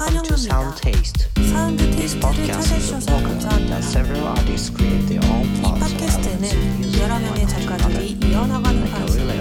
[0.00, 1.28] to Sound Taste.
[1.52, 5.06] サウンドテイ This ストで podcast タ is デ a ショさん podcast 감사합니다 that several artists create
[5.06, 9.32] their own 이 parts of 팟캐스트는 elements 여러 명의 작가들이 이어나가는 방식으로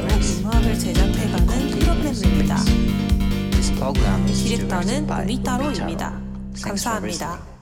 [0.42, 2.56] 음악을 제작해가는 프로그램입니다.
[3.52, 6.10] This program is directed 디렉터는 by 우미타로입니다.
[6.12, 7.26] Thanks for 감사합니다.
[7.26, 7.56] listening.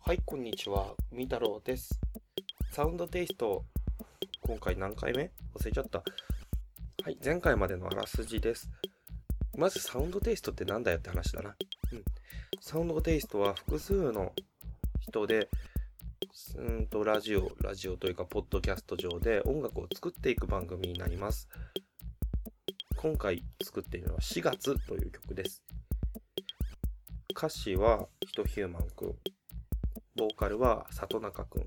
[0.00, 0.94] はい、こんにちは。
[1.12, 1.98] み太郎です。
[2.70, 3.64] サウンドテイスト、
[4.42, 5.98] 今回何回目忘れちゃった。
[7.04, 8.70] はい、前回までのあらすじです。
[9.55, 11.55] まず、サウンドテイストってなんだよって話だな。
[11.91, 12.03] うん。
[12.59, 14.33] サウンドテイストは複数の
[14.99, 15.49] 人で、
[16.57, 21.47] うんと、ラジオ、ラジオというか、ポッドキャスト上で音楽を作っていく番組になります。
[22.95, 25.61] 今回作っているのは4月という曲です。
[27.35, 29.15] 歌詞は、ヒトヒューマンくん。
[30.15, 31.65] ボーカルは里中くん。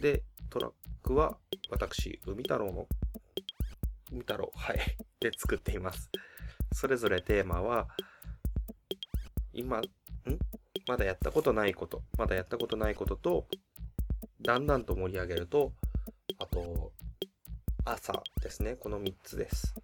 [0.00, 0.72] で、トラッ
[1.02, 1.36] クは
[1.70, 2.86] 私、海太郎の、
[4.12, 4.78] 海太郎、はい、
[5.20, 6.10] で作っています。
[6.72, 7.88] それぞれテーマは、
[9.52, 9.82] 今、ん？
[10.86, 13.46] まだやったことないこと、まだやったことないことと、
[14.40, 15.72] だんだんと盛り上げると、
[16.38, 16.92] あと、
[17.84, 18.74] 朝ですね。
[18.74, 19.74] この3つです。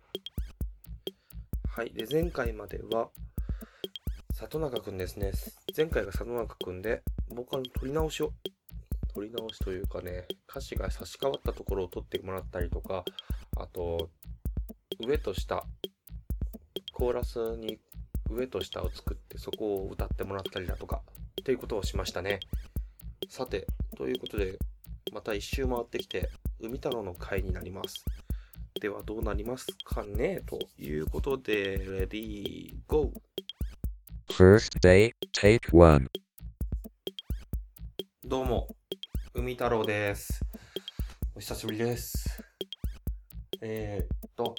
[1.68, 1.90] はい。
[1.90, 3.10] で、前回までは、
[4.34, 5.32] 里中くんですね。
[5.76, 8.32] 前回が里中くんで、ボーカルの取り直しを、
[9.14, 13.04] 取り直しというかね、歌詞が差し替わったところを取ってもらったりとか、
[13.56, 14.10] あと、
[15.04, 15.64] 上と下、
[16.94, 17.80] コーラスに
[18.30, 21.02] 上と下を作ってそこを歌ってもらったりだとか、
[21.40, 22.38] っていうことをしましたね。
[23.28, 24.58] さて、ということで、
[25.12, 28.04] また一周回ってきて、海太郎の回になります。
[28.80, 36.08] ではどうなりますかねということで、レディー、ゴー First day, take one.
[38.24, 38.68] どうも、
[39.34, 40.40] 海太郎です。
[41.34, 42.40] お久しぶりです。
[43.60, 44.54] えー、っと、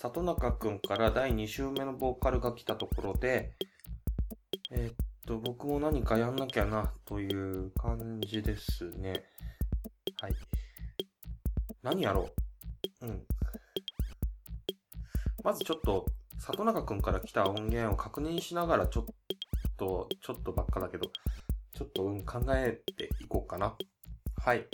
[0.00, 3.52] 里中くんから第2週目のボーカルが来たところで、
[4.70, 4.94] えー、っ
[5.26, 9.24] と、僕も何かやんなきゃなという感じですね。
[10.20, 10.36] はい。
[11.82, 12.30] 何やろ
[13.02, 13.06] う？
[13.06, 13.26] うん。
[15.42, 16.06] まずちょっと、
[16.38, 19.04] 里中くんから来た音源を確認しながら、ちょっ
[19.76, 21.10] と、ちょっとばっかだけど、
[21.74, 23.76] ちょっと、うん、考えていこうかな。
[24.36, 24.64] はい。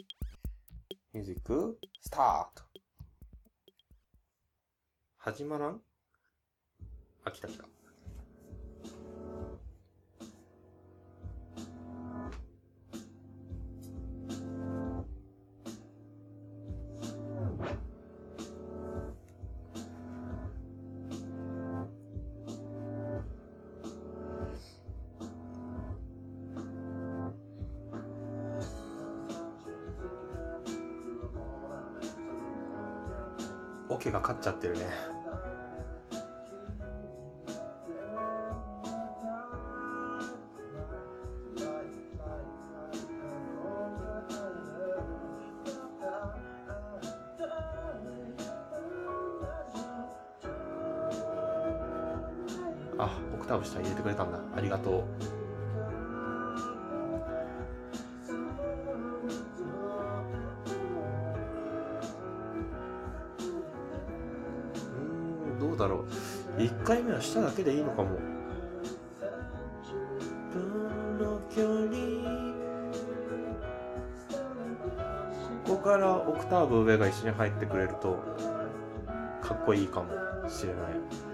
[1.14, 2.63] ミュージック、スタート
[5.24, 5.80] 始まらん？
[7.24, 7.64] あ、来た来た。
[33.88, 35.13] オケが勝っちゃってるね。
[67.24, 68.18] しただけでいいのかも。
[70.52, 72.24] どの距離
[75.66, 78.18] ここからオクターブ上が一緒に入ってくれると
[79.42, 80.10] かっこいいかも
[80.48, 81.33] しれない。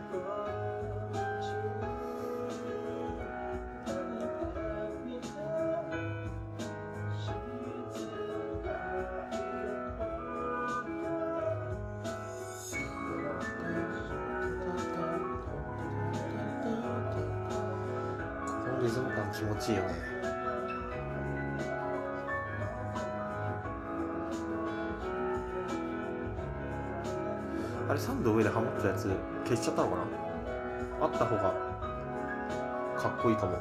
[18.83, 19.95] リズム感気持ちいいよね。
[27.89, 29.11] あれ、3度上でハマったやつ
[29.45, 31.07] 消しちゃったのかな？
[31.07, 31.55] あった方が
[32.97, 33.59] かっこいいかも。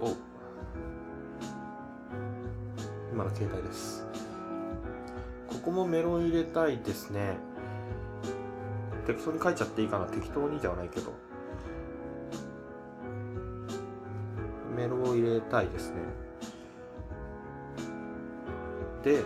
[0.00, 0.16] お
[3.12, 4.06] 今の携帯です。
[5.48, 7.36] ここもメロン入れたいですね。
[9.06, 11.12] 適当に書いちゃっていいかな適当にではないけど。
[15.56, 15.96] たいですね。
[19.02, 19.24] で、うん、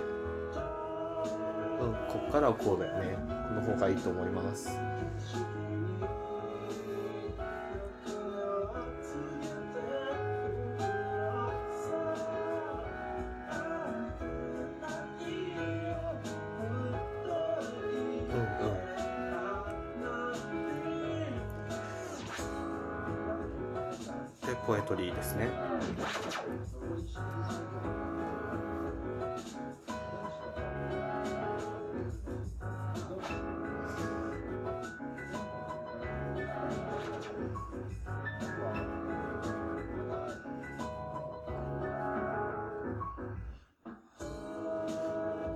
[2.09, 3.17] こっからはこうだよね。
[3.49, 4.79] この方がいいと思います。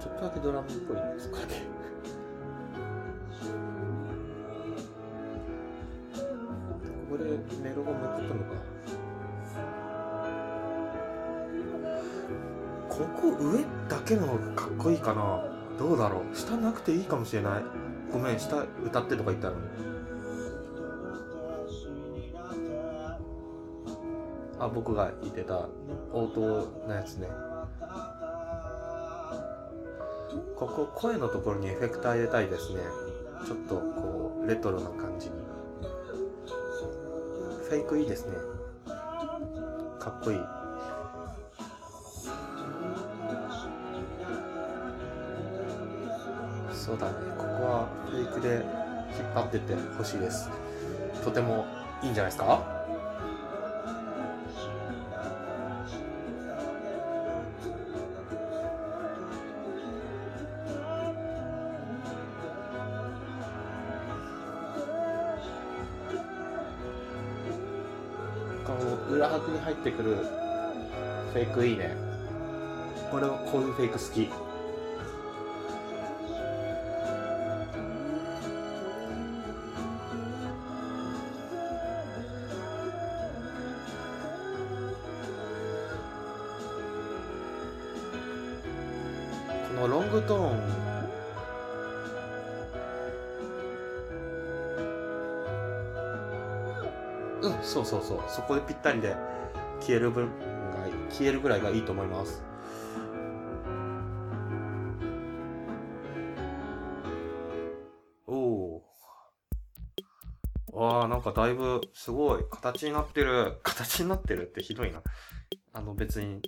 [0.04, 1.62] ちょっとだけドラムっぽいんですかね。
[7.08, 7.24] ここで
[7.62, 8.50] メロが持ってたのか。
[12.90, 15.42] ここ上だけの方がかっこいいかな
[15.78, 17.62] どうだろう下なくていいかもしれない。
[18.12, 19.62] ごめん、下歌ってとか言ったのに。
[24.58, 25.66] あ、僕が言ってた
[26.12, 27.53] 応答のやつね。
[30.66, 32.80] ここ声のところにエフェクター入れたいですね。
[33.46, 35.34] ちょっとこうレトロな感じに。
[37.68, 38.32] フェイクいいですね。
[39.98, 40.38] かっこいい。
[46.72, 47.14] そうだね。
[47.36, 48.64] ここはフェイクで
[49.18, 50.48] 引っ張ってってほしいです。
[51.22, 51.66] とても
[52.02, 52.73] いいんじゃないですか？
[69.84, 70.16] ってくる
[71.34, 71.94] フェイクいいね。
[73.12, 74.28] 俺はこういうフェイク好き。
[74.28, 74.34] こ
[89.74, 90.74] のロングトーン。
[97.42, 98.20] うん、そうそうそう。
[98.28, 99.14] そこでぴったりで。
[99.84, 102.42] 消える分が消えるぐらいがいいと思います。
[108.26, 108.82] おお。
[110.72, 113.58] わあ、なんかだいぶすごい形になってる。
[113.62, 115.02] 形になってるってひどいな。
[115.74, 116.40] あの別に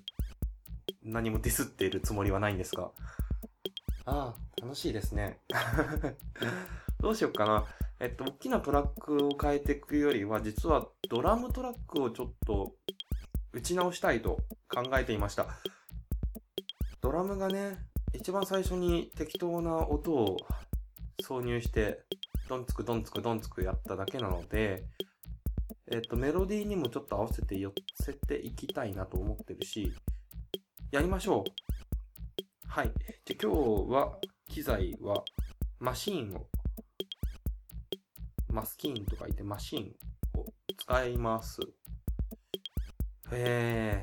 [1.02, 2.90] 何もディスっているつもりはないんですが。
[4.06, 5.40] ああ、楽しいですね。
[7.00, 7.66] どうしようかな。
[8.00, 12.74] えっと、大きなトラックを変えていくよりは、実はドラムトラックをちょっと
[13.56, 14.36] 打ち直したいと
[14.68, 15.46] 考えていました。
[17.00, 17.78] ドラムがね、
[18.12, 20.36] 一番最初に適当な音を
[21.22, 22.02] 挿入して、
[22.50, 24.84] ドンツクドンツクドンツクやっただけなので、
[25.90, 29.90] えっと、メロディーにもちょっと合わせて寄せていきたいなと思ってるし、
[30.90, 32.68] やりましょう。
[32.68, 32.92] はい。
[33.24, 34.18] じゃ、今日は、
[34.50, 35.24] 機材は、
[35.78, 36.46] マシーンを
[38.50, 40.44] マスキーンと書いてマシーンを
[40.76, 41.60] 使います。
[43.32, 44.02] え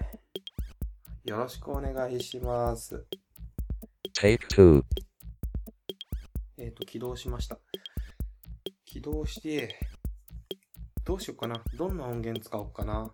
[1.25, 3.05] ー、よろしくお願いします。
[4.13, 4.83] Take 2.
[6.57, 7.57] えっ、と、起動しました。
[8.85, 9.79] 起動して、
[11.05, 11.61] どうしようかな。
[11.75, 13.13] どんな音源使おうかな。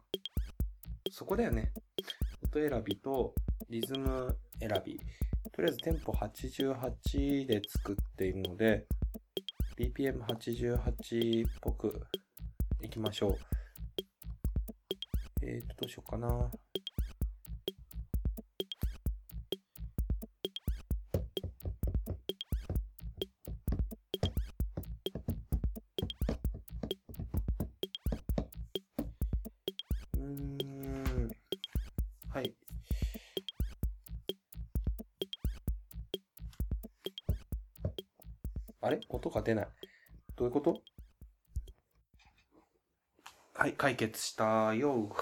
[1.11, 1.73] そこだよね。
[2.43, 3.35] 音選びと
[3.69, 4.99] リズム選び。
[5.51, 8.87] とりあえずテンポ88で作っているので、
[9.77, 12.01] BPM88 っぽく
[12.81, 13.48] いきましょう。
[15.89, 16.27] うしようかな。
[32.31, 32.53] はい。
[38.81, 38.99] あれ？
[39.09, 39.67] 音が出ない。
[40.35, 40.81] どういうこと？
[43.55, 45.15] はい、解決したよ。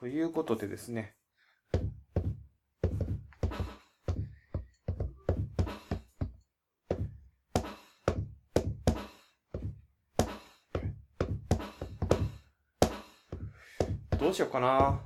[0.00, 1.16] ということでですね。
[14.18, 15.00] どうしようかな。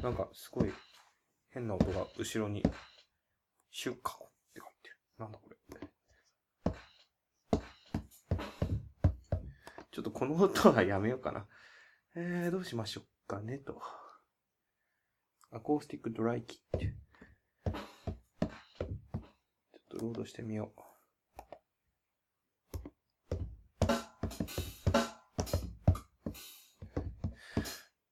[0.00, 0.72] なんかすごい
[1.50, 2.62] 変な音が後ろに
[3.72, 4.96] シュッカコって書いてる。
[5.18, 5.56] なんだこれ。
[9.96, 11.46] ちょっとこの音はやめようかな。
[12.16, 13.80] えー、どうしましょうかねと。
[15.50, 16.80] アコースティックドライキット。
[16.80, 16.90] ちょ
[18.44, 18.50] っ
[19.88, 20.80] とロードしてみよう。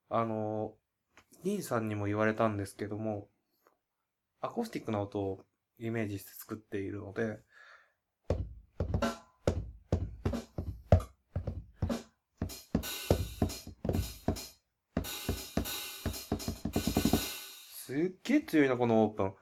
[0.09, 0.73] あの、
[1.43, 3.29] リンさんにも言われたんですけども、
[4.41, 5.45] アコースティックな音を
[5.79, 7.41] イメージして作っているので、
[18.25, 19.35] げえ強いな、このオープン。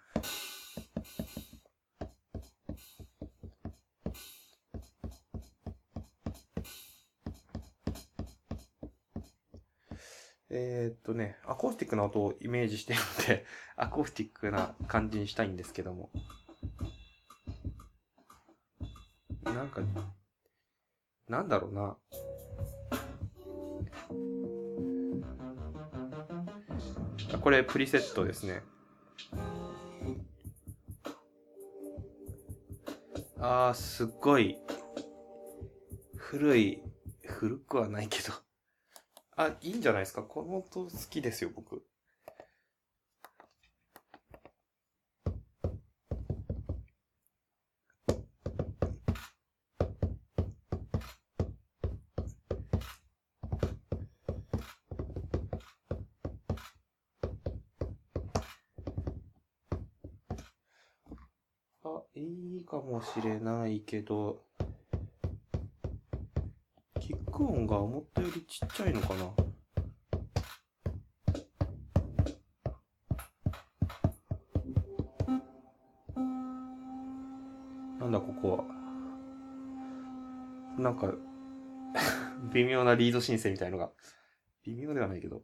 [10.55, 13.47] えーっとね、アコースティックな音をイメージしてるので、
[13.77, 16.11] アコースティックな感じにしたいんですけども。
[19.45, 19.81] なんか、
[21.29, 21.97] なんだろうな。
[27.43, 28.63] これプリセットですね。
[33.41, 34.57] ああ、すっごい、
[36.17, 36.83] 古い、
[37.27, 38.33] 古くはないけど。
[39.35, 40.23] あ、いいんじゃないですか？
[40.23, 41.85] この音好きですよ、僕。
[61.85, 64.41] あ、いいかもしれないけど、
[66.99, 69.31] キック音が思ったよりちっちゃいのかな？
[78.01, 78.65] なんだここは。
[80.79, 81.13] なんか、
[82.55, 83.93] 微妙なリード申請みたいのが。
[84.65, 85.43] 微妙ではないけど。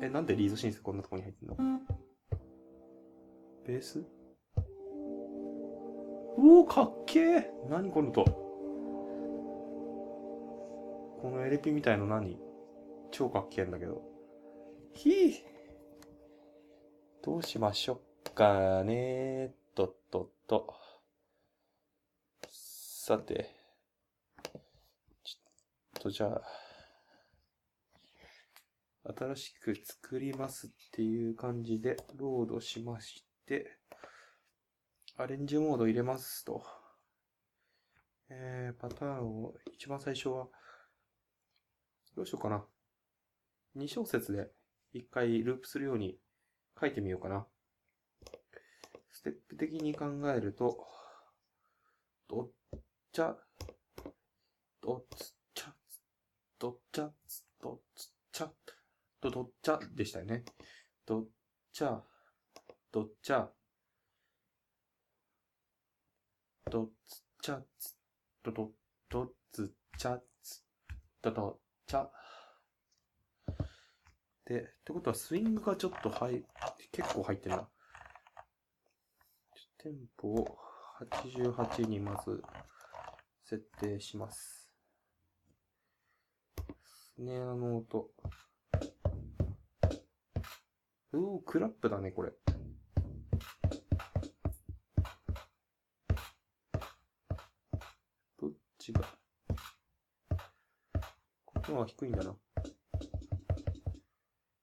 [0.00, 1.56] え、なんでリード申請こんなとこに入ってんの？
[3.66, 4.02] ベース？
[6.36, 8.24] おお、かっけえ何この音？
[11.20, 12.38] このエレピみたいの何？
[13.10, 14.02] 超かっけえんだけど。
[14.94, 15.34] ひぃ
[17.22, 20.74] どうしましょっかねとっとっと。
[22.48, 23.54] さて。
[25.22, 26.42] ちょっとじゃあ。
[29.16, 33.78] 新しく作りますっていう感じでロードしまして。
[35.18, 36.64] アレンジモード入れますと。
[38.30, 40.48] えー、パターンを一番最初は、
[42.16, 42.64] どうしようかな。
[43.76, 44.50] 2小節で
[44.94, 46.18] 一回ループするように
[46.80, 47.46] 書いてみようかな。
[49.10, 50.78] ステップ的に考えると、
[52.26, 52.80] どっ
[53.12, 53.36] ちゃ、
[54.80, 55.04] どっ
[55.54, 55.74] ちゃ、
[56.58, 57.12] どっちゃ、
[57.60, 57.80] どっ
[58.32, 58.52] ちゃ、
[59.20, 60.44] どどっちゃでしたよね。
[61.04, 61.26] どっ
[61.70, 62.02] ちゃ、
[62.90, 63.50] どっちゃ、
[66.72, 66.90] どっ
[67.42, 67.98] ちゃつ、
[68.42, 68.70] どど、
[69.10, 70.64] どっつちゃつ、
[71.20, 72.10] どどっちゃ。
[74.46, 76.42] で、ってことはスイングがちょっと入、
[76.90, 77.68] 結構入ってるな。
[79.82, 80.56] テンポを
[81.14, 82.42] 88にまず
[83.44, 84.72] 設定します。
[86.86, 88.08] スネアの音。
[91.12, 92.32] うお、クラップだね、これ。
[101.72, 102.36] こっちの方が低いんだな。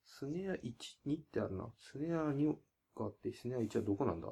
[0.06, 0.60] スネア1、
[1.08, 1.68] 2ってあるな。
[1.80, 2.54] スネア2
[2.96, 4.28] があって、スネア1はどこなんだ？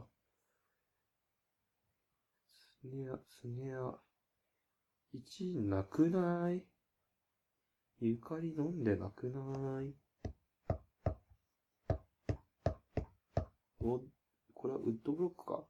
[2.82, 3.96] スネア、スネア、
[5.16, 6.64] 1なくない？
[8.00, 9.96] ゆかり飲んでなくない？
[13.80, 14.02] お、
[14.54, 15.64] これはウッドブロックか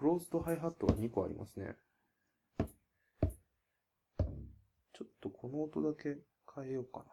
[0.00, 1.76] クローズドハイハットが2個ありますね。
[2.58, 6.16] ちょっとこの音だけ
[6.54, 7.04] 変えようかな。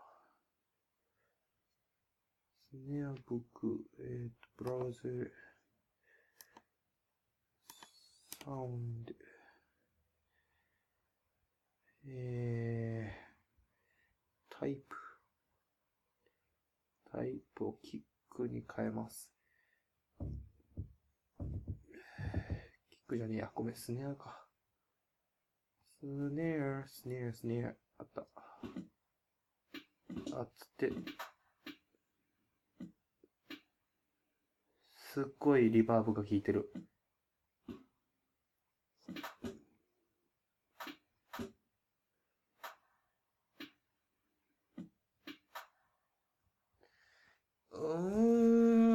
[2.72, 5.01] スネアブック、えっ、と、ブラウザ
[8.46, 9.13] サウンド、
[12.08, 14.96] えー、タイプ。
[17.12, 19.37] タイプをキックに変えます。
[23.07, 23.51] ックじゃねえや。
[23.55, 24.45] ごめん、スネアか。
[26.01, 27.73] スネア、スネア、スネア。
[27.99, 28.27] あった。
[30.33, 30.91] あっつって。
[34.95, 36.71] すっごいリバーブが効いてる。
[47.71, 48.87] うん。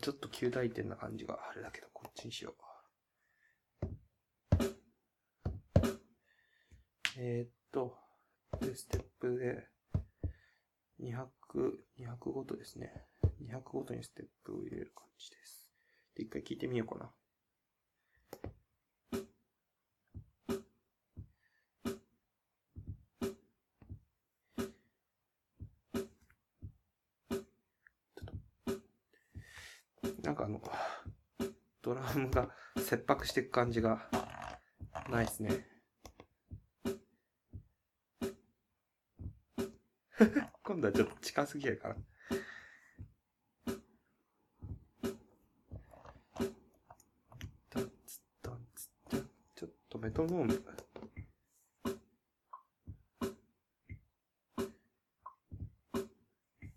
[0.00, 2.70] ちょっと旧大点な感じがあれだけど、こっちにしよう。
[7.18, 7.98] えー、っと、
[8.60, 9.68] で、ステップで、
[11.02, 11.26] 200、
[11.98, 13.04] 200ごとですね。
[13.42, 15.70] 200ごとにステップを入れる感じです。
[16.16, 17.10] で、一回聞いてみようかな。
[32.90, 34.08] 切迫していく感じが
[35.08, 35.64] ないですね。
[40.64, 41.96] 今度はちょっと近すぎるかな。
[47.70, 50.64] タンツタンツタンちょっとメトロノーム。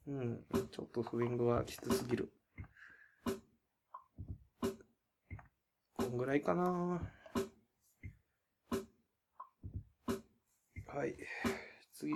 [0.06, 2.32] うん、ちょっとスイングはきつすぎる。
[6.14, 7.02] こんぐらいかな
[10.88, 11.16] はい。
[11.94, 12.14] 次。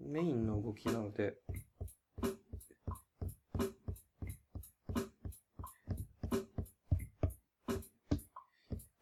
[0.00, 1.36] メインの動きなので、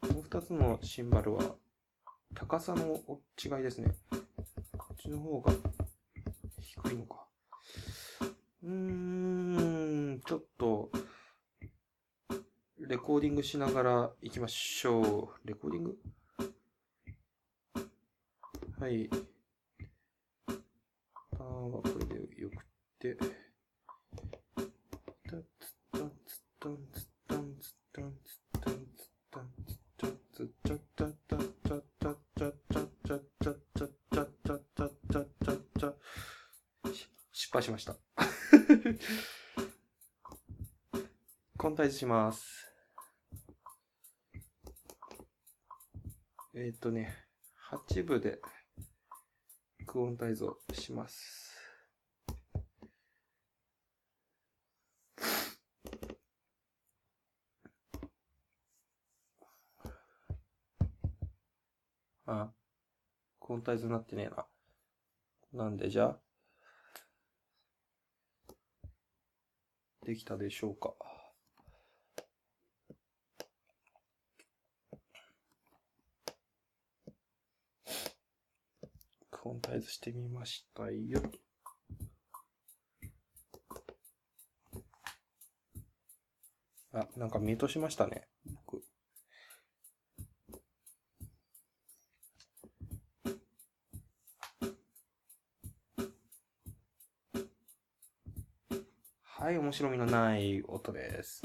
[0.01, 1.55] この2つのシンバルは
[2.35, 3.01] 高さの
[3.43, 3.95] 違いですね。
[4.77, 5.53] こっちの方が
[6.61, 7.27] 低いのか。
[8.65, 10.74] うーん、ちょっと、
[13.07, 15.47] コーディングしながら行きましょう。
[15.47, 15.99] レコーディング？
[18.81, 19.11] はい。
[21.37, 22.57] ターンはこれでよくっ
[22.99, 23.15] て。
[23.17, 23.27] タ
[24.63, 37.95] ツタツタンツタンツタンツタンツタンツタンツチャチャチャチャチャチャチャチャチャチャチャチャチャチャチャチャチャし失敗しました。
[41.59, 42.54] コンタイズします。
[46.75, 47.15] えっ、とね、
[47.71, 48.41] 8部で
[49.87, 51.55] クオンタイズをします。
[62.27, 62.53] あ、
[63.39, 64.47] クオンタイズになってねえな。
[65.53, 66.21] なんでじゃあ、
[70.05, 71.04] できたでしょうか。
[79.45, 81.21] クオンタイズしてみましたよ。
[86.95, 88.27] あ、なんかミュートしましたね。
[88.67, 88.83] 僕
[99.25, 101.43] はい、面白みのない音です。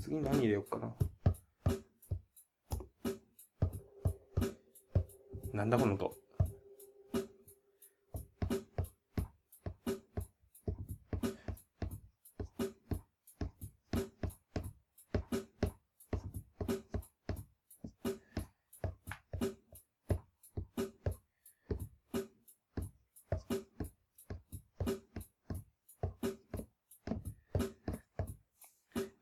[0.00, 1.09] 次何入れようかな。
[5.60, 6.16] なんだこの音。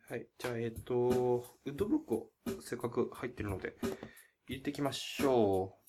[0.09, 0.29] はい。
[0.39, 2.31] じゃあ、えっ、と、ウッドブロックを
[2.63, 3.75] せっかく入ってるので、
[4.47, 5.88] 入れていきましょう。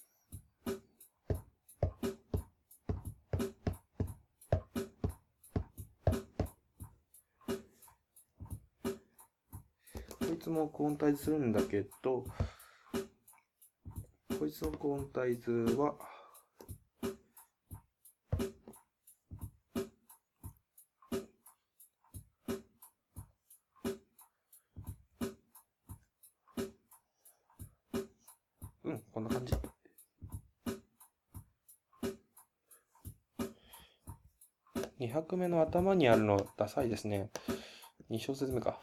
[10.49, 12.25] つもクオンタイズするんだけど、
[14.39, 15.93] こいつのクオンタイズは、
[28.83, 29.53] うん、こんな感じ。
[34.99, 37.29] 2拍目の頭にあるのダサいですね。
[38.09, 38.79] 2小節目か。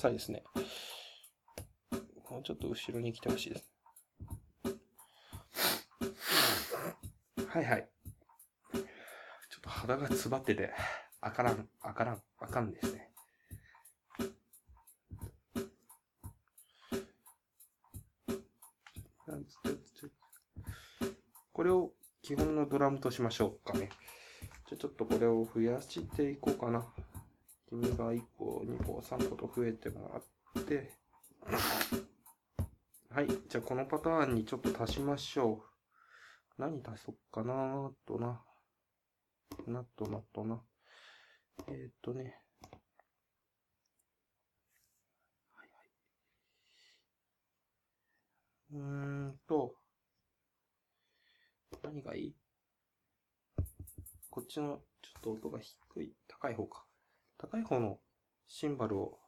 [0.00, 0.42] これもダサいですね。
[2.30, 3.70] もうちょっと後ろに来てほしいです。
[7.46, 7.88] はいはい。
[8.72, 8.82] ちょっ
[9.62, 10.72] と肌がつばってて、
[11.20, 13.10] あからん、あからん、あかんですね。
[21.52, 23.90] これを基本のドラムとしましょうかね。
[24.66, 26.86] じゃあちょっとこれを増やしていこうかな。
[27.70, 30.18] 君が1個、2個、3個と増えてもら
[30.60, 30.98] って。
[33.10, 33.28] はい。
[33.48, 35.62] じゃあこのパターンにちょっと足しましょ
[36.58, 36.60] う。
[36.60, 38.42] 何足そうかなとな。
[39.68, 40.60] なっとなっとな。
[41.68, 42.42] えー、っとね。
[45.54, 45.68] はい
[48.72, 48.80] はい。
[48.80, 49.76] うーんと、
[51.84, 52.36] 何がいい？
[54.28, 56.89] こっちのちょっと音が低い、高い方か。
[57.42, 57.98] 高い方の
[58.46, 59.18] シンバルを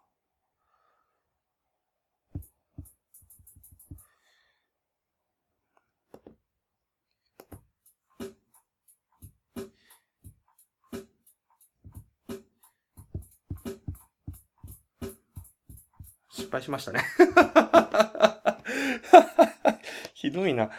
[16.29, 17.01] 失敗しましたね。
[20.13, 20.71] ひどいな。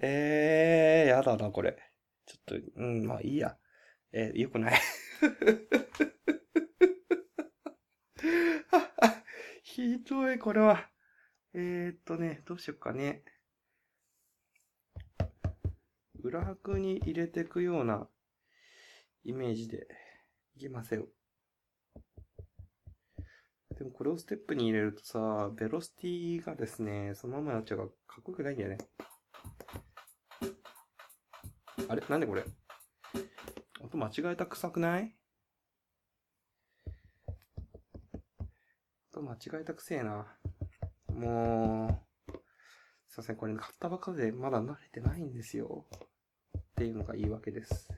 [0.00, 1.76] えー、やだな、これ。
[2.24, 3.58] ちょっと、うん、まあいいや。
[4.12, 4.80] えー、よくない。
[9.62, 10.88] ひどい、これは。
[11.54, 13.22] えー、っとね、どうしよっかね。
[16.22, 18.08] 裏拍に入れていくような
[19.24, 19.86] イメージで
[20.56, 21.06] いきますよ。
[23.76, 28.78] でもこれをステップに入れるとさ、ベロシティがですね、そのままになっちゃうからかっこよくないんだよね。
[31.88, 32.02] あれ？
[32.08, 32.44] なんでこれ？
[33.80, 35.14] 音間違えた臭くない？
[39.14, 40.26] 音間違えたくせえな。
[41.08, 42.32] もう、
[43.08, 45.86] すいません、これ買ったばっかでまだ慣れてないんですよ。
[46.56, 47.88] っていうのが言い訳です。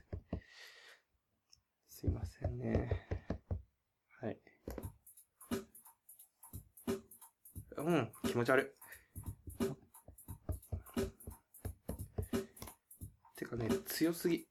[1.89, 2.89] すいませんね。
[4.21, 4.39] はい。
[7.77, 8.81] うん、気持ち悪い。
[13.35, 14.47] てかね、強すぎ。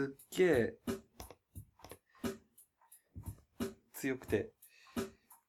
[0.00, 0.74] すっげえ、
[3.92, 4.50] 強くて、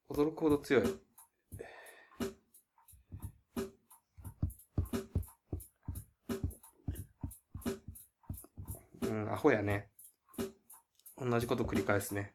[0.10, 1.00] 驚くほど強い。
[9.04, 9.90] うん、アホやね。
[11.18, 12.34] 同じこと繰り返すね。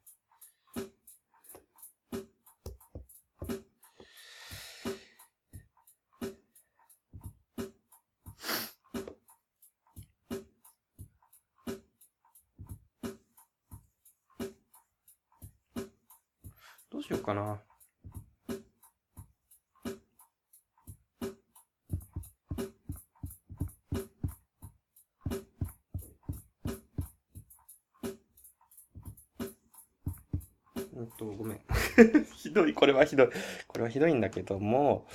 [33.07, 33.29] ひどい。
[33.67, 35.09] これはひどいんだけども、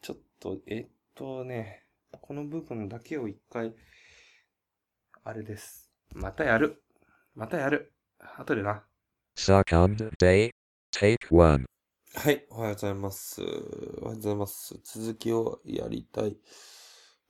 [0.00, 3.74] ちょっと、えっとね、この部分だけを一回、
[5.22, 5.90] あれです。
[6.12, 6.82] またやる。
[7.34, 7.92] またやる。
[8.38, 8.84] 後でな。
[9.36, 10.50] Second day,
[10.92, 11.66] take one.
[12.14, 13.42] はい、おはようございます。
[13.42, 14.78] おはようございます。
[14.84, 16.36] 続きをやりたい。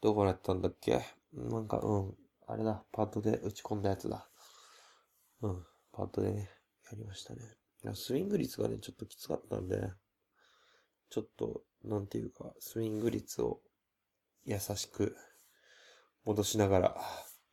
[0.02, 1.00] どこだったんだっけ？
[1.32, 2.14] なんか、うん。
[2.46, 4.28] あれだ、パッドで打ち込んだやつだ。
[5.40, 6.50] うん、パッドでね、
[6.90, 7.40] やりましたね。
[7.92, 9.90] スイング率がね、ちょっときつかったんで、
[11.10, 13.60] ちょっと、なんていうか、スイング率を
[14.46, 15.14] 優しく
[16.24, 16.96] 戻しながら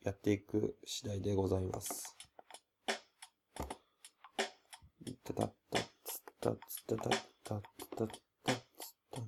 [0.03, 2.15] やっていく次第でございます。
[5.23, 7.61] たたたつたつたたたた
[7.97, 8.21] たつ
[9.11, 9.21] た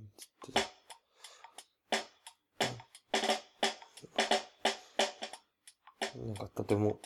[6.20, 7.00] んなんかとても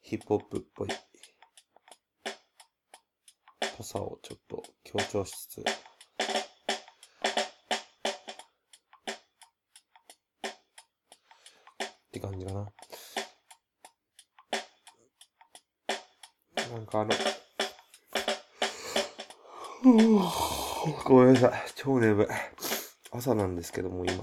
[0.00, 0.88] ヒップホップっぽい
[3.78, 5.64] ぽさをちょっと強調しつつっ
[12.10, 12.66] て感じかな。
[16.72, 17.14] なんかあの、
[21.04, 21.52] ごめんなさい。
[21.76, 22.26] 超眠い。
[23.12, 24.14] 朝なんですけども、今。
[24.14, 24.18] い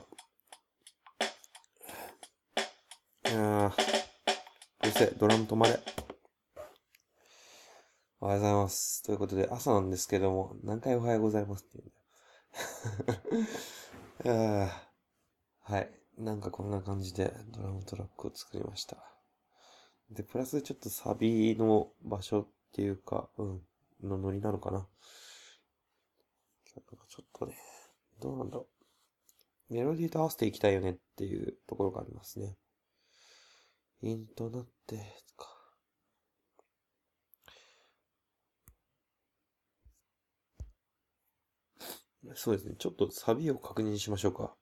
[3.28, 3.72] やー、
[4.84, 5.80] うるせえ、ドラム止まれ。
[8.26, 9.04] おはようございます。
[9.04, 11.84] ということで、朝なんですけども、何回おはようございますって
[14.24, 14.72] 言うんだよ。
[15.62, 15.92] はい。
[16.18, 18.98] なんかこんな感じでドラムトラックを作りました。
[20.10, 23.62] で、プラスちょっとサビの場所っていうか、うん、
[24.02, 24.88] のノリなのかな。
[26.66, 27.56] ちょっとね、
[28.20, 28.66] どうなんだろ
[29.70, 29.74] う。
[29.76, 32.58] メロディーと合わせていきたいよねっていうところがありますね。
[34.02, 34.96] インとなって、
[35.38, 35.55] か。
[42.34, 42.76] そうですね。
[42.78, 44.56] ちょっとサビを確認しましょうか。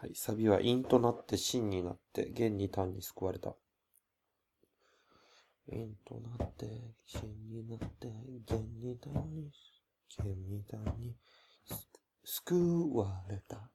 [0.00, 0.14] はい。
[0.14, 3.56] サビは陰となって真になって、弦に単に救われた。
[5.68, 6.66] 陰となって、
[7.06, 8.08] 真になって、
[8.46, 9.50] 弦に単に、
[10.22, 11.16] 弦に単に、
[12.24, 13.70] 救われた。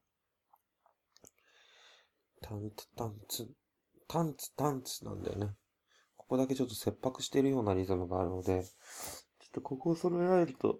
[2.41, 3.49] タンツタンツ、
[4.07, 5.55] タンツタンツなんだよね。
[6.31, 8.69] ここだけちょっと切迫しているようなリズムがあるので、ちょ
[9.47, 10.79] っとここを揃えられると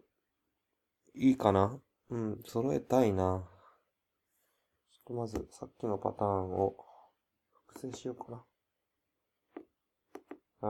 [1.13, 1.77] いいかな
[2.09, 3.43] うん、揃えたいな。
[4.93, 6.77] ちょっとまずさっきのパターンを
[7.67, 8.45] 複製しようかな。
[10.61, 10.67] あ。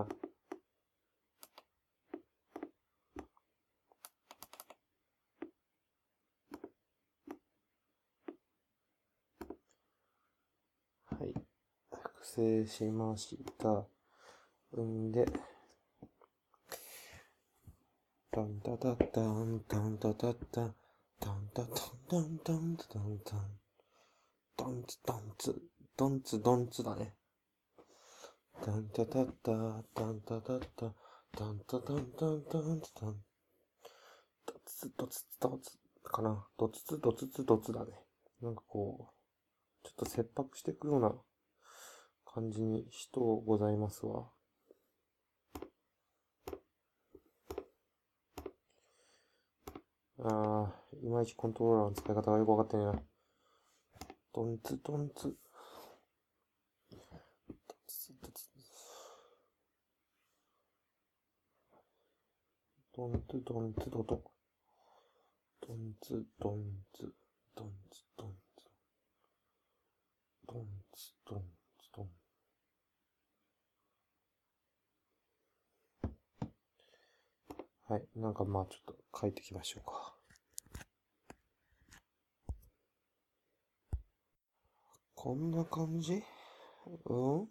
[11.19, 11.35] はい。
[11.91, 13.90] 複製しました。
[14.79, 15.25] んで、
[18.31, 20.75] タンタタタン、タンタタタン、
[21.19, 21.75] タンタタン
[22.07, 23.59] タンタンタンタン、
[24.55, 25.61] ドンツドンツ、
[25.97, 27.13] ドンツドンツだね。
[28.63, 30.93] タンタタタ、タンタタタ、
[31.37, 33.23] タンタタンタンタンタン、
[34.45, 36.47] ドツドツドツかな。
[36.57, 37.91] ドツツドツツドツだね。
[38.41, 41.13] なんかこう、ちょっと切迫していくような
[42.25, 44.29] 感じにしとうございますわ。
[50.23, 53.01] あー、いまいちコントローラーの使い方がよくわかってないな。
[54.33, 55.35] ドンツドンツ。
[56.91, 56.97] ド
[57.87, 58.49] ツドツ
[62.93, 64.21] ドンツドンツドド。
[65.67, 67.13] ドンツドンツ、
[67.55, 68.65] ドンツドンツ。
[70.47, 71.41] ドンツドン
[71.79, 72.09] ツドン。
[77.89, 78.03] はい。
[78.15, 80.20] なんかまあちょっと書いていきましょうか。
[85.23, 86.23] こんな感じ？
[87.07, 87.47] うん？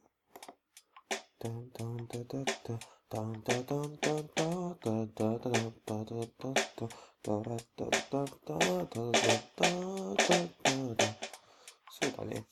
[1.38, 2.74] タンタンタタタ
[3.08, 5.54] タンタタンタタタタタタ
[5.86, 6.90] タタタタ
[7.22, 11.06] タラタタタタタタタタ
[11.92, 12.44] そうだね。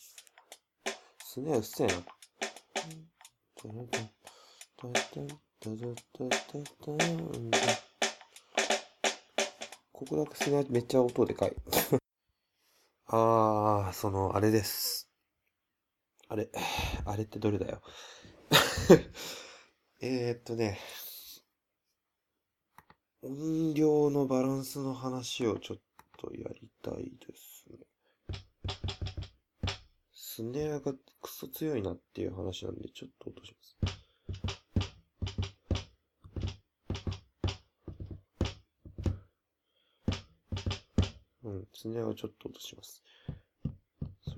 [1.24, 1.94] すねうっせえな。
[1.94, 2.02] タ
[3.64, 3.74] タ
[4.76, 6.94] タタタタタタタ
[9.90, 11.56] ここだけすねめっちゃ音でかい。
[13.08, 15.07] あー、その、あれです。
[16.28, 16.48] あれ、
[17.06, 17.82] あれってどれだよ？
[20.00, 20.78] えっとね、
[23.22, 25.78] 音量のバランスの話をちょっ
[26.18, 27.78] とやりたいですね。
[30.12, 33.76] スネアがクソ強いなっていう話なんで、ちょっと落とします。
[41.44, 43.02] うん、スネアをちょっと落とします。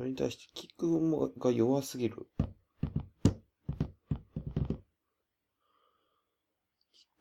[0.00, 2.26] それに対して、キックが弱すぎる。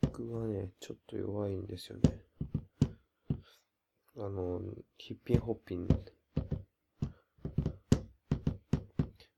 [0.00, 2.24] キックがね、ちょっと弱いんですよね。
[4.16, 4.62] あの、
[4.96, 5.88] ヒッピンホッピン。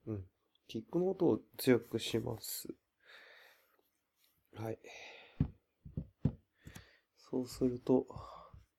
[0.06, 0.24] うん。
[0.68, 2.72] キックの音を強くします。
[4.54, 4.78] はい。
[7.16, 8.06] そうすると、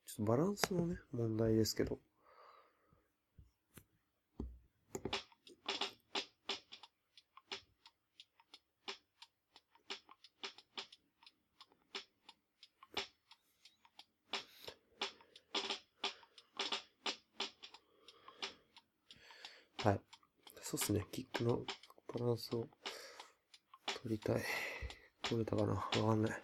[0.06, 2.00] ちょっとバランスのね、問題ですけど。
[19.84, 20.00] はい。
[20.62, 21.03] そうっすね。
[21.14, 21.60] キックの
[22.20, 22.68] バランスを
[24.04, 24.42] 取りたい。
[25.22, 25.74] 取れたかな？
[25.74, 26.42] わかんない。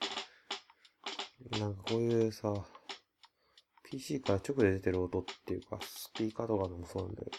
[1.60, 2.54] なんかこういうさ、
[3.84, 7.38] PC から直で出てる音っていうか、スピーカーとかでもそうなんだけど、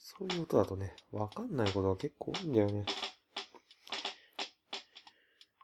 [0.00, 2.86] そういう音だとね、わかんないことが結構多いんだよね。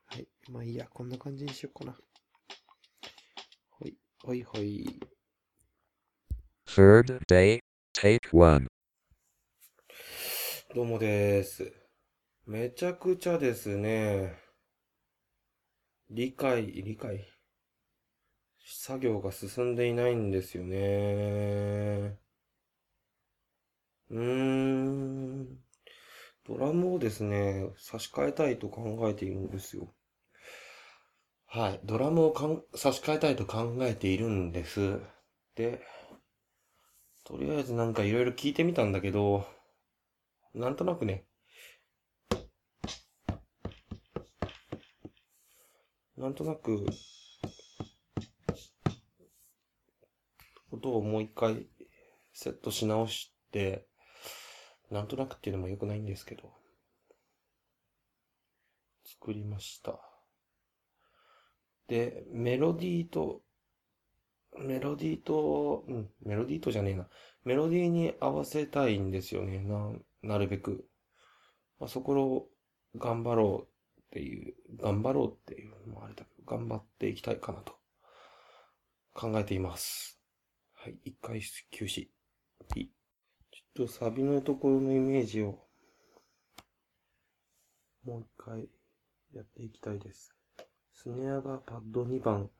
[0.05, 0.29] はい。
[0.51, 1.97] まあいいや、こんな感じにしようかな。
[3.71, 5.01] ほい、ほいほい。
[6.67, 7.61] Third day,
[7.95, 8.70] take one.
[10.73, 11.73] どうもです。
[12.47, 14.39] めちゃくちゃですね。
[16.11, 17.27] 理解、理解。
[18.65, 22.17] 作業が進んでいないんですよね。
[24.11, 25.59] うーん。
[26.47, 29.93] ドラムをですね、差し替えたいと考えているんですよ。
[31.47, 31.81] はい。
[31.83, 35.01] ドラムをかん差し替えたいと考えているんです。
[35.57, 35.83] で、
[37.25, 39.47] とりあえずなんかいろいろ聞いてみたんだけど、
[40.55, 41.25] なんとなくね、
[46.17, 46.85] なんとなく、
[50.71, 51.67] 音をもう一回
[52.33, 53.87] セットし直して、
[54.91, 56.53] なんとなくっていうのも良くないんですけど、
[59.05, 59.99] 作りました。
[61.87, 63.43] で、メロディーと、
[64.59, 67.09] メロディーと、うん、メロディーとじゃねえな。
[67.45, 69.61] メロディーに合わせたいんですよね。
[69.61, 70.89] な、なるべく。
[71.79, 72.49] まあ、そこを
[72.97, 77.75] 頑張ろうっていう、頑張ろうっていうのもあれだけど、頑張っていきたいかなと
[79.15, 80.21] 考えています。
[80.75, 82.09] はい、一回休止。
[82.75, 85.67] ちょっとサビのところのイメージを
[88.05, 88.69] もう一回
[89.33, 90.35] やっていきたいです。
[90.93, 92.51] スネアがパッド2番。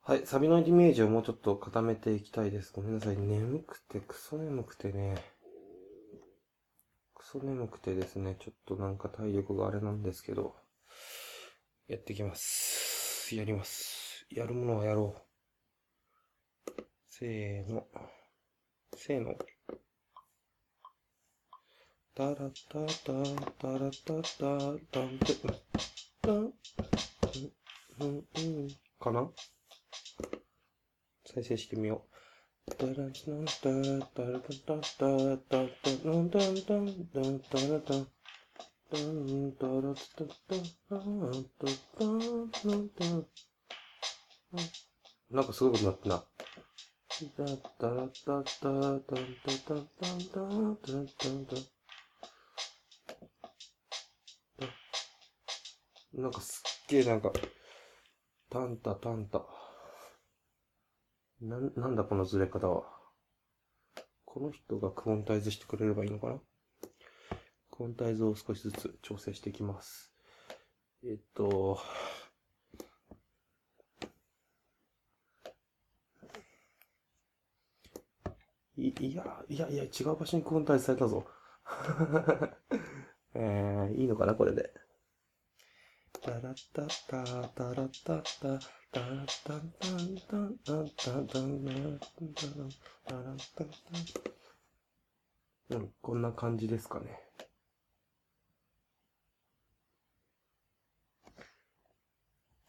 [0.00, 2.72] はい、サビのイメージをもうちょっと固めていきたいです。
[2.72, 3.16] ごめんなさい。
[3.16, 5.16] 眠くて、クソ眠くてね。
[7.30, 10.56] ソ眠くてですね、ちょっとなんか体力があれなんですけど、
[11.86, 13.36] やってきます。
[13.36, 14.24] やります。
[14.30, 16.82] やるものはやろう。
[17.10, 17.86] せーの。
[18.96, 19.36] せーの。
[22.14, 22.86] タラタタ
[23.58, 24.48] タラタタ
[24.90, 25.34] タンテ
[26.22, 26.54] タン
[28.00, 29.28] うんうんかな？
[31.26, 32.17] 再生してみよう。
[45.30, 46.24] なんかすごいことなってな。
[56.14, 57.30] なんかすっげえなんか、
[58.50, 59.57] タンタタンタ。
[61.40, 62.84] な、なんだこのずれ方は。
[64.24, 66.40] この人がクオンタイズしてくれればいいのかな？
[67.70, 70.12] クオンタイズを少しずつ調整していきます。
[71.04, 71.78] えっと、
[78.76, 81.24] い、いや、いやいや、違う場所にクオンタイズされたぞ。
[83.34, 84.34] えー、いいのかな？
[84.34, 84.72] これで。
[86.28, 88.60] タラッタタタラッタタ
[88.92, 91.64] タラッタタンタンタンタンタンタン
[93.06, 93.70] タラッタタ
[95.70, 97.18] うん、こんな感じですかね。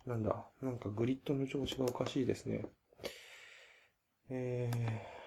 [0.06, 2.66] なんだ、なんかグリッドの調子がおかしいですね。
[4.30, 5.19] えー。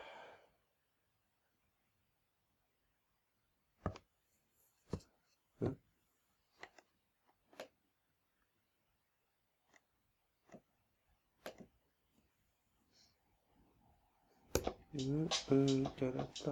[14.94, 16.50] うん、うん、たらた。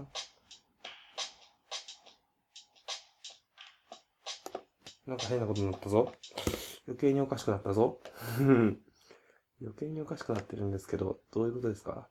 [5.06, 6.12] なんか変なことになったぞ。
[6.86, 8.00] 余計におかしくなったぞ。
[9.60, 12.08] 余計におかしくなってるんですけど、どういうことですか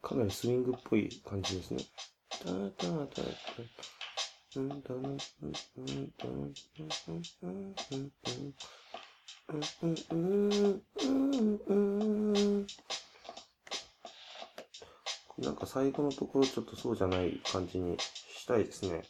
[0.00, 1.84] かなりスイングっぽい感じですね。
[15.38, 19.02] なんか最後のところちょっとそうじゃない感じにしたいですね。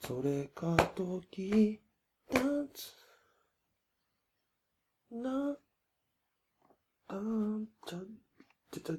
[0.00, 1.80] それか時
[2.30, 2.94] 立つ
[5.10, 5.56] な
[7.08, 8.06] あーちゃん
[8.70, 8.94] ちゃちゃ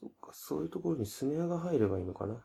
[0.00, 2.44] そっか、そういうところにスネアが入ればいいのかな？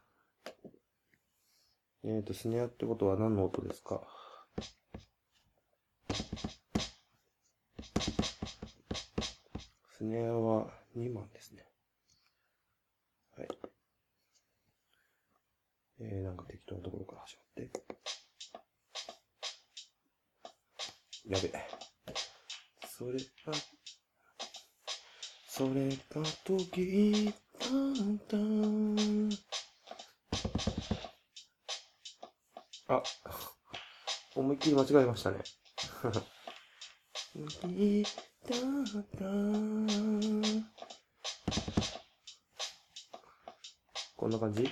[2.04, 4.08] えーと、スネアってことは何の音ですか？
[9.98, 11.66] スネアは2番ですね。
[13.38, 13.48] はい。
[16.00, 17.72] えー、なんか適当なところから始まって。
[21.28, 21.79] やべえ。
[23.00, 23.24] それが、
[25.48, 28.36] それが時だった。
[32.94, 33.04] あ、
[34.36, 35.38] 思いっきり間違えましたね。
[37.34, 38.04] 時
[38.46, 38.58] だ
[39.00, 39.20] った。
[44.18, 44.70] こんな感じ？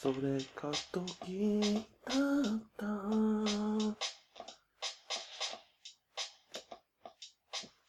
[0.00, 2.14] それが時だ
[2.54, 4.15] った。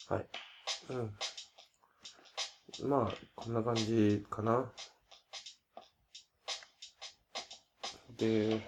[0.08, 0.26] はい。
[0.90, 2.90] うん。
[2.90, 4.72] まあ、こんな感じかな。
[8.18, 8.62] で、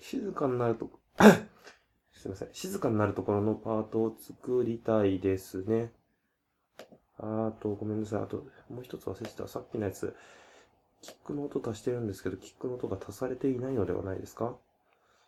[0.00, 0.90] 静かになると、
[2.14, 2.48] すいません。
[2.52, 5.92] 静かになるところのパートを作りたいですね。
[7.18, 8.22] あと、ごめんなさい。
[8.22, 8.38] あと、
[8.68, 9.46] もう一つ忘れてた。
[9.46, 10.16] さっきのやつ、
[11.02, 14.56] キックの音足してるんですけど、キックの音が足されていないのではないですか？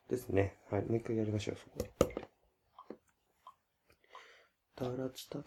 [0.08, 0.56] ですね。
[0.70, 0.82] はい。
[0.86, 1.66] もう一回やりましょう、そ
[2.06, 2.13] こ。
[4.76, 5.44] タラチタタ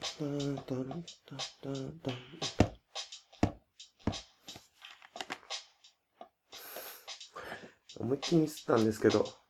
[0.65, 0.83] タラ
[1.25, 2.11] タタタ
[7.99, 9.46] 思いっきりミスったんですけど。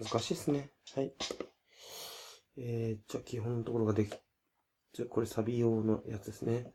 [0.00, 0.70] 難しいですね。
[0.94, 1.12] はい。
[2.56, 4.10] えー、じゃあ基本のところができ、
[4.92, 6.72] じゃあこれサビ用のやつですね。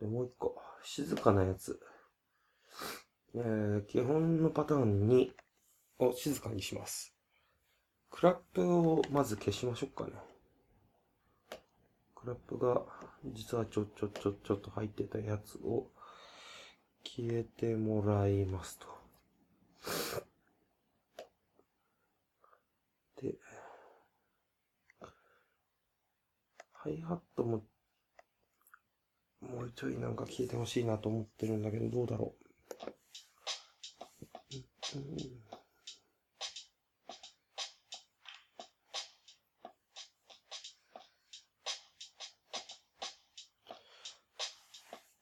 [0.00, 0.56] で、もう一個。
[0.82, 1.80] 静かなやつ。
[3.34, 5.34] えー、基本のパターンに、
[5.98, 7.14] を静かにします。
[8.10, 10.12] クラップをまず消しましょうかね。
[12.14, 12.82] クラップが、
[13.24, 15.90] 実はちょ、ちょ、ちょ、ちょっと入ってたやつを
[17.04, 18.86] 消えてもらいますと。
[23.20, 23.34] で、
[26.80, 27.64] ハイハットも、
[29.40, 32.34] もうちょいなんか消えてほしいなと思ってるんだけど、どうだろ
[34.94, 34.96] う。
[34.96, 35.48] うん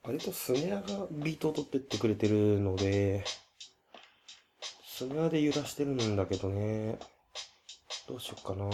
[0.06, 3.24] 割とスネアがビートを取ってってくれてるので、
[4.86, 6.96] スネアで揺らしてるんだけどね。
[8.06, 8.70] どうしよっかな。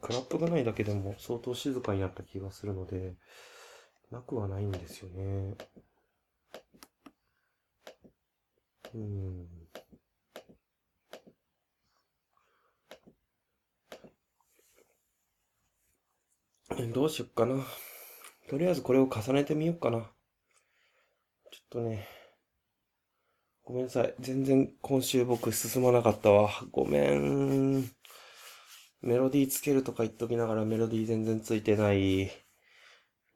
[0.00, 3.14] クラップがないだけでも相当静かになった気がするので、
[4.10, 5.56] なくはないんですよね。
[8.94, 9.46] うん。
[16.92, 17.64] どうしよっかな。
[18.48, 19.98] とりあえずこれを重ねてみようかな。
[19.98, 22.08] ちょっとね。
[23.64, 24.14] ごめんなさい。
[24.20, 26.50] 全然今週僕進まなかったわ。
[26.70, 27.90] ごめん。
[29.04, 32.30] メロディーつけるとか言っときながらメロディー全然ついてない。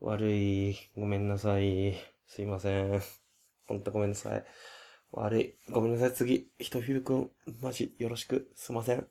[0.00, 0.76] 悪い。
[0.96, 1.94] ごめんなさい。
[2.26, 3.02] すいません。
[3.66, 4.44] ほんとごめんなさい。
[5.12, 5.54] 悪い。
[5.70, 6.12] ごめんなさい。
[6.14, 6.50] 次。
[6.58, 8.50] ひとひるくん、マジよろしく。
[8.54, 9.06] すいません。